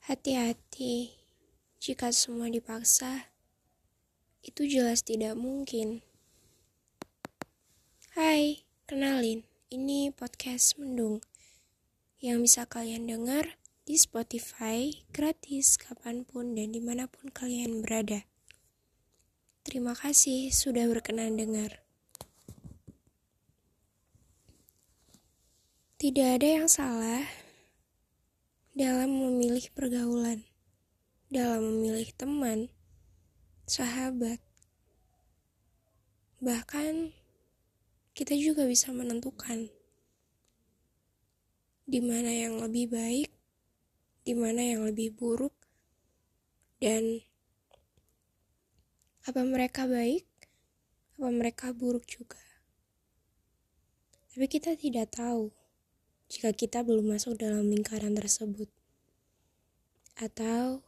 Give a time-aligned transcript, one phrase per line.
[0.00, 1.12] Hati-hati,
[1.76, 3.28] jika semua dipaksa,
[4.40, 6.00] itu jelas tidak mungkin.
[8.16, 11.20] Hai, kenalin, ini podcast Mendung
[12.16, 18.24] yang bisa kalian dengar di Spotify gratis kapan pun dan di mana pun kalian berada.
[19.68, 21.84] Terima kasih sudah berkenan dengar.
[26.00, 27.49] Tidak ada yang salah
[28.80, 30.40] dalam memilih pergaulan,
[31.28, 32.72] dalam memilih teman,
[33.68, 34.40] sahabat.
[36.40, 37.12] Bahkan
[38.16, 39.68] kita juga bisa menentukan
[41.84, 43.28] di mana yang lebih baik,
[44.24, 45.52] di mana yang lebih buruk,
[46.80, 47.20] dan
[49.28, 50.24] apa mereka baik,
[51.20, 52.40] apa mereka buruk juga.
[54.32, 55.59] Tapi kita tidak tahu
[56.30, 58.70] jika kita belum masuk dalam lingkaran tersebut,
[60.14, 60.86] atau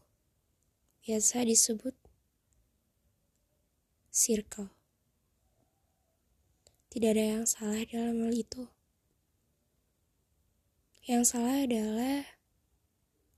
[1.03, 1.99] biasa disebut
[4.07, 4.71] circle.
[6.95, 8.71] Tidak ada yang salah dalam hal itu.
[11.11, 12.23] Yang salah adalah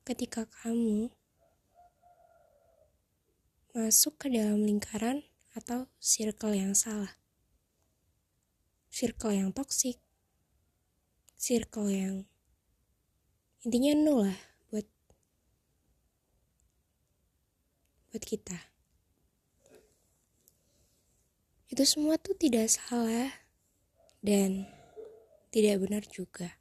[0.05, 1.09] ketika kamu
[3.73, 5.25] masuk ke dalam lingkaran
[5.57, 7.17] atau circle yang salah.
[8.93, 10.04] Circle yang toksik,
[11.45, 12.25] circle yang
[13.69, 14.41] intinya nol lah
[14.73, 14.89] buat
[18.09, 18.57] buat kita.
[21.69, 23.29] Itu semua tuh tidak salah
[24.25, 24.65] dan
[25.53, 26.57] tidak benar juga.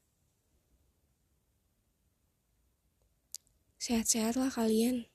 [3.79, 5.07] Sehat-sehatlah kalian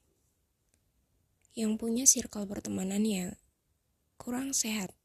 [1.53, 3.37] yang punya circle pertemanan yang
[4.17, 4.97] kurang sehat.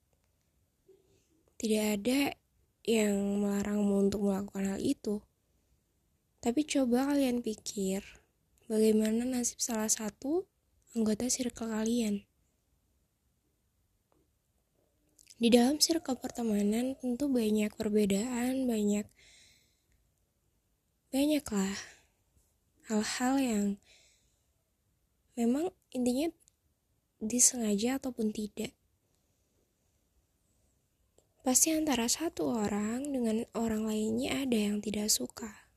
[1.59, 2.42] Tidak ada
[2.83, 5.23] yang melarangmu untuk melakukan hal itu.
[6.43, 8.03] Tapi coba kalian pikir,
[8.67, 10.43] bagaimana nasib salah satu
[10.91, 12.27] anggota circle kalian.
[15.39, 19.07] Di dalam circle pertemanan tentu banyak perbedaan, banyak
[21.11, 21.75] banyaklah
[22.91, 23.65] hal-hal yang
[25.39, 26.27] memang intinya
[27.23, 28.75] disengaja ataupun tidak
[31.43, 35.67] Pasti antara satu orang dengan orang lainnya ada yang tidak suka.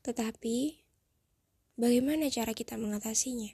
[0.00, 0.80] Tetapi,
[1.76, 3.52] bagaimana cara kita mengatasinya?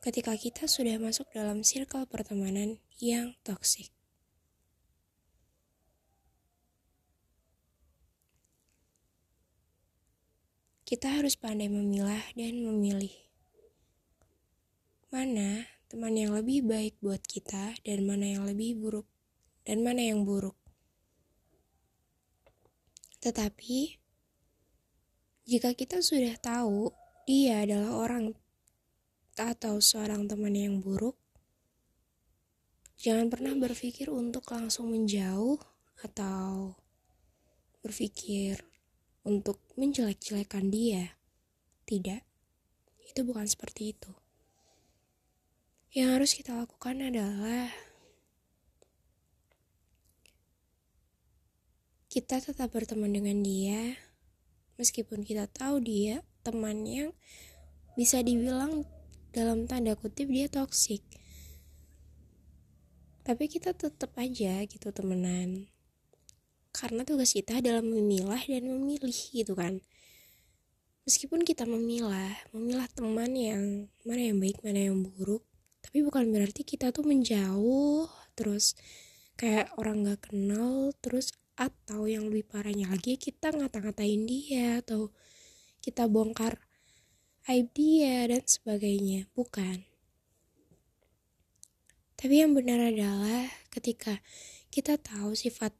[0.00, 3.92] Ketika kita sudah masuk dalam circle pertemanan yang toksik.
[10.88, 13.12] Kita harus pandai memilah dan memilih.
[15.12, 19.06] Mana teman yang lebih baik buat kita dan mana yang lebih buruk
[19.62, 20.58] dan mana yang buruk.
[23.22, 23.98] Tetapi
[25.46, 26.90] jika kita sudah tahu
[27.22, 28.34] dia adalah orang
[29.38, 31.14] atau seorang teman yang buruk,
[32.98, 35.58] jangan pernah berpikir untuk langsung menjauh
[36.02, 36.74] atau
[37.78, 38.58] berpikir
[39.22, 41.14] untuk menjelek-jelekan dia.
[41.86, 42.22] Tidak,
[43.06, 44.25] itu bukan seperti itu.
[45.96, 47.72] Yang harus kita lakukan adalah
[52.12, 53.96] kita tetap berteman dengan dia,
[54.76, 57.16] meskipun kita tahu dia teman yang
[57.96, 58.84] bisa dibilang
[59.32, 61.00] dalam tanda kutip dia toksik.
[63.24, 65.72] Tapi kita tetap aja gitu temenan.
[66.76, 69.80] Karena tugas kita adalah memilah dan memilih gitu kan.
[71.08, 75.55] Meskipun kita memilah, memilah teman yang mana yang baik, mana yang buruk,
[75.86, 78.74] tapi bukan berarti kita tuh menjauh terus
[79.38, 85.14] kayak orang gak kenal terus atau yang lebih parahnya lagi kita ngata-ngatain dia atau
[85.78, 86.58] kita bongkar
[87.46, 89.30] aib dia dan sebagainya.
[89.30, 89.86] Bukan.
[92.18, 94.18] Tapi yang benar adalah ketika
[94.74, 95.70] kita tahu sifat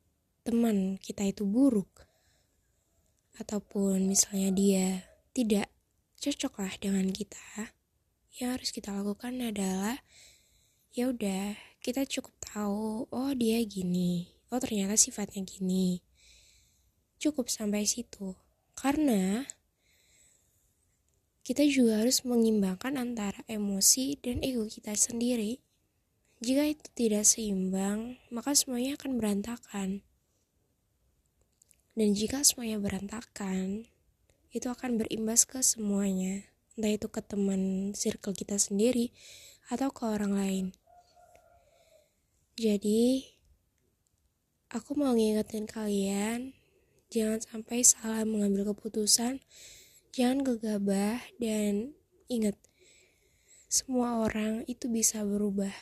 [0.46, 2.06] teman kita itu buruk
[3.42, 4.88] ataupun misalnya dia
[5.34, 5.68] tidak
[6.22, 7.75] cocok lah dengan kita
[8.36, 10.04] yang harus kita lakukan adalah
[10.92, 16.02] ya udah kita cukup tahu oh dia gini oh ternyata sifatnya gini.
[17.16, 18.36] Cukup sampai situ.
[18.76, 19.48] Karena
[21.46, 25.62] kita juga harus mengimbangkan antara emosi dan ego kita sendiri.
[26.44, 30.04] Jika itu tidak seimbang maka semuanya akan berantakan.
[31.96, 33.88] Dan jika semuanya berantakan
[34.52, 39.10] itu akan berimbas ke semuanya entah itu ke teman circle kita sendiri
[39.72, 40.66] atau ke orang lain.
[42.56, 43.26] Jadi,
[44.70, 46.56] aku mau ngingetin kalian,
[47.06, 49.38] jangan sampai salah mengambil keputusan
[50.10, 51.94] jangan gegabah dan
[52.26, 52.58] ingat
[53.70, 55.72] semua orang itu bisa berubah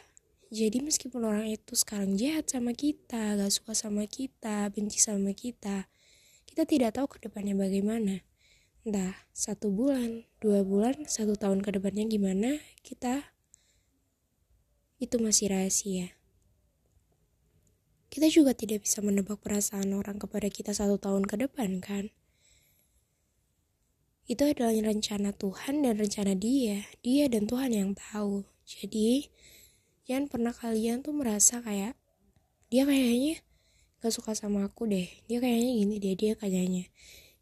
[0.52, 5.88] jadi meskipun orang itu sekarang jahat sama kita gak suka sama kita benci sama kita
[6.44, 8.20] kita tidak tahu ke depannya bagaimana
[8.84, 13.32] entah satu bulan dua bulan satu tahun ke depannya gimana kita
[15.00, 16.14] itu masih rahasia
[18.14, 22.14] kita juga tidak bisa menebak perasaan orang kepada kita satu tahun ke depan, kan?
[24.30, 26.86] Itu adalah rencana Tuhan dan rencana dia.
[27.02, 28.46] Dia dan Tuhan yang tahu.
[28.62, 29.34] Jadi,
[30.06, 31.98] jangan pernah kalian tuh merasa kayak,
[32.70, 33.42] dia kayaknya
[33.98, 35.10] gak suka sama aku deh.
[35.26, 36.86] Dia kayaknya gini deh, dia kayaknya.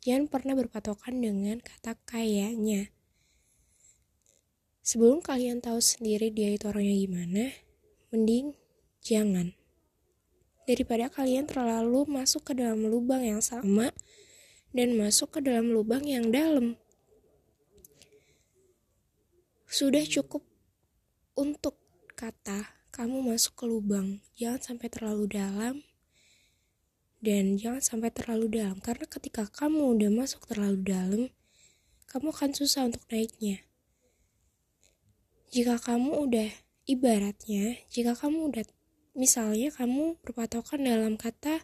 [0.03, 2.91] Jangan pernah berpatokan dengan kata kayaknya.
[4.83, 7.45] Sebelum kalian tahu sendiri dia itu orangnya gimana,
[8.11, 8.59] mending
[8.99, 9.55] jangan
[10.67, 13.95] daripada kalian terlalu masuk ke dalam lubang yang sama
[14.75, 16.75] dan masuk ke dalam lubang yang dalam.
[19.71, 20.43] Sudah cukup
[21.39, 21.79] untuk
[22.19, 25.81] kata kamu masuk ke lubang, jangan sampai terlalu dalam
[27.23, 31.23] dan jangan sampai terlalu dalam karena ketika kamu udah masuk terlalu dalam,
[32.11, 33.63] kamu akan susah untuk naiknya.
[35.55, 36.51] Jika kamu udah
[36.91, 38.67] ibaratnya, jika kamu udah
[39.15, 41.63] misalnya kamu berpatokan dalam kata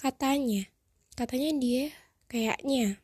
[0.00, 0.72] katanya.
[1.12, 1.84] Katanya dia
[2.32, 2.96] kayaknya.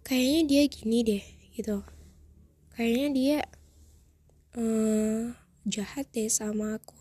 [0.00, 1.84] Kayaknya dia gini deh gitu.
[2.72, 3.38] Kayaknya dia
[4.56, 5.36] uh,
[5.68, 6.96] jahat deh sama aku.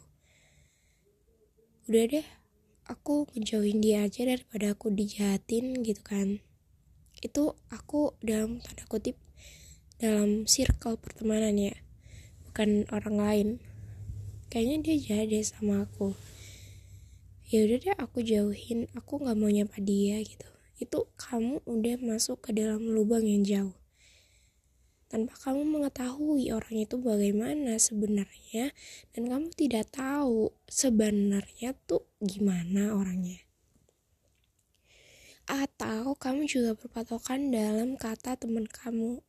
[1.88, 2.28] Udah deh
[2.90, 6.42] aku ngejauhin dia aja daripada aku dijahatin gitu kan.
[7.22, 9.14] Itu aku dalam tanda kutip
[10.02, 11.78] dalam circle pertemanan ya
[12.50, 13.50] bukan orang lain.
[14.50, 16.18] Kayaknya dia jahat deh sama aku.
[17.54, 20.50] Ya udah deh aku jauhin aku nggak mau nyapa dia gitu.
[20.82, 23.79] Itu kamu udah masuk ke dalam lubang yang jauh
[25.10, 28.70] tanpa kamu mengetahui orang itu bagaimana sebenarnya
[29.18, 33.42] dan kamu tidak tahu sebenarnya tuh gimana orangnya.
[35.50, 39.26] Atau kamu juga berpatokan dalam kata teman kamu.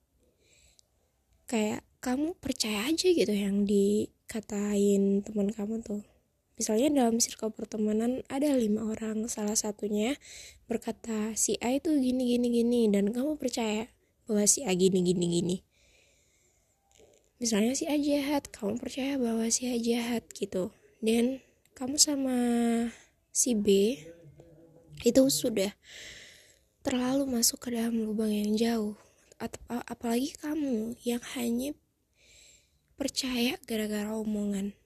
[1.49, 6.05] Kayak kamu percaya aja gitu yang di katain teman kamu tuh.
[6.61, 10.21] Misalnya dalam circle pertemanan ada lima orang salah satunya
[10.69, 13.89] berkata si A itu gini gini gini dan kamu percaya
[14.29, 15.57] bahwa si A gini gini gini
[17.41, 21.41] misalnya si A jahat kamu percaya bahwa si A jahat gitu dan
[21.73, 22.39] kamu sama
[23.33, 23.97] si B
[25.01, 25.73] itu sudah
[26.85, 28.95] terlalu masuk ke dalam lubang yang jauh
[29.89, 31.73] apalagi kamu yang hanya
[33.01, 34.77] percaya gara-gara omongan.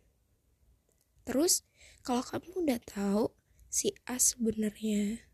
[1.26, 1.66] Terus
[2.06, 3.34] kalau kamu udah tahu
[3.66, 5.26] si A sebenarnya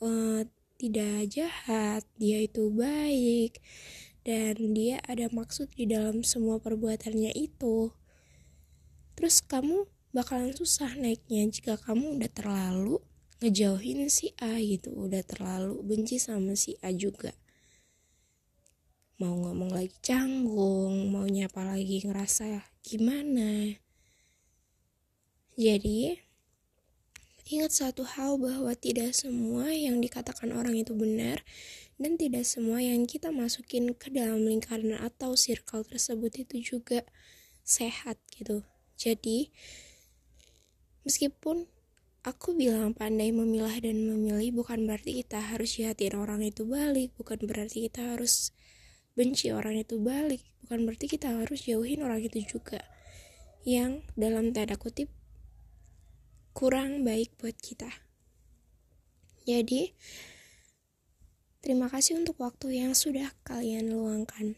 [0.00, 0.48] uh,
[0.80, 3.60] tidak jahat, dia itu baik
[4.24, 7.92] dan dia ada maksud di dalam semua perbuatannya itu.
[9.14, 12.98] Terus kamu bakalan susah naiknya jika kamu udah terlalu
[13.44, 17.36] ngejauhin si A gitu, udah terlalu benci sama si A juga
[19.14, 23.78] mau ngomong lagi canggung mau nyapa lagi ngerasa gimana
[25.54, 26.18] jadi
[27.44, 31.44] ingat satu hal bahwa tidak semua yang dikatakan orang itu benar
[32.00, 37.04] dan tidak semua yang kita masukin ke dalam lingkaran atau circle tersebut itu juga
[37.60, 38.64] sehat gitu.
[38.96, 39.52] Jadi
[41.04, 41.68] meskipun
[42.24, 47.36] aku bilang pandai memilah dan memilih bukan berarti kita harus jahatin orang itu balik bukan
[47.44, 48.56] berarti kita harus
[49.12, 52.80] benci orang itu balik bukan berarti kita harus jauhin orang itu juga.
[53.68, 55.12] Yang dalam tanda kutip
[56.54, 57.90] kurang baik buat kita.
[59.44, 59.92] Jadi
[61.60, 64.56] terima kasih untuk waktu yang sudah kalian luangkan